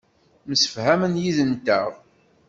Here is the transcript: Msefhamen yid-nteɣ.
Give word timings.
Msefhamen 0.49 1.19
yid-nteɣ. 1.23 1.89